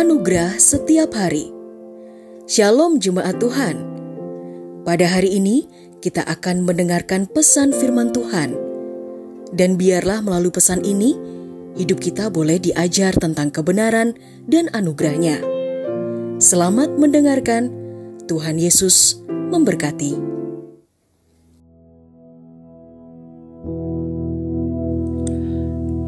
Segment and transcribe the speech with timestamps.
[0.00, 1.52] Anugerah setiap hari.
[2.48, 3.84] Shalom jemaat Tuhan.
[4.80, 5.68] Pada hari ini
[6.00, 8.56] kita akan mendengarkan pesan firman Tuhan.
[9.52, 11.20] Dan biarlah melalui pesan ini
[11.76, 14.16] hidup kita boleh diajar tentang kebenaran
[14.48, 15.44] dan anugerahnya.
[16.40, 17.68] Selamat mendengarkan.
[18.24, 20.16] Tuhan Yesus memberkati.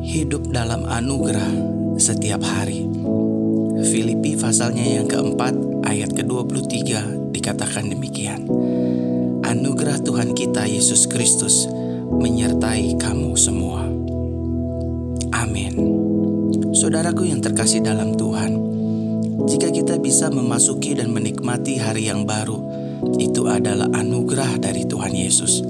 [0.00, 1.52] Hidup dalam anugerah
[2.00, 2.88] setiap hari.
[3.82, 5.54] Filipi pasalnya yang keempat
[5.86, 6.78] ayat ke-23
[7.34, 8.46] dikatakan demikian.
[9.42, 11.66] Anugerah Tuhan kita Yesus Kristus
[12.12, 13.82] menyertai kamu semua.
[15.34, 15.74] Amin.
[16.72, 18.54] Saudaraku yang terkasih dalam Tuhan,
[19.50, 22.62] jika kita bisa memasuki dan menikmati hari yang baru,
[23.18, 25.64] itu adalah anugerah dari Tuhan Yesus.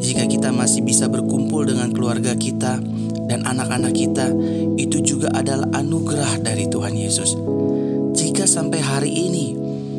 [0.00, 2.80] Jika kita masih bisa berkumpul dengan keluarga kita
[3.28, 4.32] dan anak-anak kita,
[4.80, 7.36] itu juga adalah anugerah dari Tuhan Yesus.
[8.16, 9.46] Jika sampai hari ini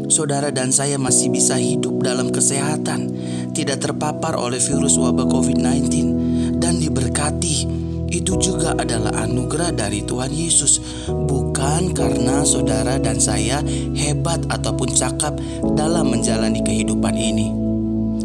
[0.10, 3.13] saudara dan saya masih bisa hidup dalam kesehatan,
[3.54, 5.88] tidak terpapar oleh virus wabah COVID-19,
[6.58, 7.70] dan diberkati,
[8.10, 13.62] itu juga adalah anugerah dari Tuhan Yesus, bukan karena saudara dan saya
[13.93, 15.38] hebat ataupun cakap
[15.77, 17.60] dalam menjalani kehidupan ini.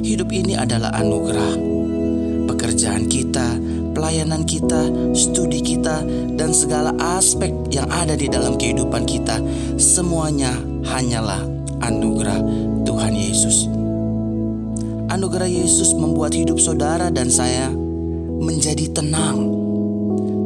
[0.07, 1.59] Hidup ini adalah anugerah.
[2.47, 3.59] Pekerjaan kita,
[3.91, 4.87] pelayanan kita,
[5.19, 6.07] studi kita,
[6.39, 9.43] dan segala aspek yang ada di dalam kehidupan kita,
[9.75, 10.55] semuanya
[10.87, 11.43] hanyalah
[11.83, 12.39] anugerah
[12.87, 13.67] Tuhan Yesus.
[15.11, 17.75] Anugerah Yesus membuat hidup saudara dan saya
[18.39, 19.43] menjadi tenang.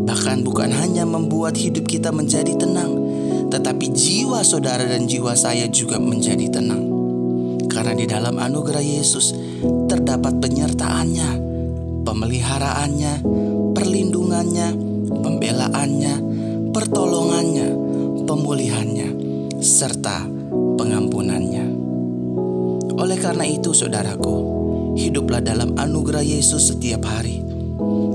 [0.09, 2.97] Bahkan bukan hanya membuat hidup kita menjadi tenang,
[3.53, 6.89] tetapi jiwa saudara dan jiwa saya juga menjadi tenang.
[7.69, 9.50] Karena di dalam anugerah Yesus
[10.11, 11.31] terdapat penyertaannya,
[12.03, 13.23] pemeliharaannya,
[13.79, 14.69] perlindungannya,
[15.07, 16.15] pembelaannya,
[16.75, 17.69] pertolongannya,
[18.27, 19.09] pemulihannya,
[19.63, 21.63] serta pengampunannya.
[22.99, 24.35] Oleh karena itu, saudaraku,
[24.99, 27.47] hiduplah dalam anugerah Yesus setiap hari.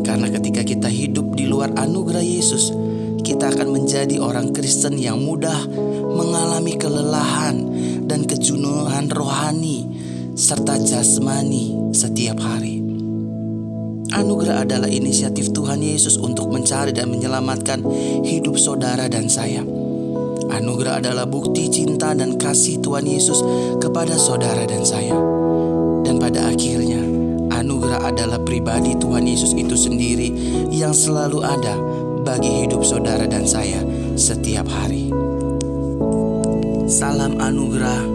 [0.03, 2.75] Karena ketika kita hidup di luar anugerah Yesus,
[3.23, 5.63] kita akan menjadi orang Kristen yang mudah
[6.11, 7.55] mengalami kelelahan
[8.03, 10.04] dan kejenuhan rohani
[10.35, 12.83] serta jasmani setiap hari.
[14.11, 17.79] Anugerah adalah inisiatif Tuhan Yesus untuk mencari dan menyelamatkan
[18.21, 19.63] hidup saudara dan saya.
[20.51, 23.39] Anugerah adalah bukti cinta dan kasih Tuhan Yesus
[23.79, 25.15] kepada saudara dan saya.
[26.03, 27.01] Dan pada akhirnya,
[27.55, 30.29] anugerah adalah pribadi Tuhan Yesus itu sendiri
[30.67, 31.75] yang selalu ada
[32.27, 33.79] bagi hidup saudara dan saya
[34.19, 35.15] setiap hari.
[36.91, 38.14] Salam anugerah.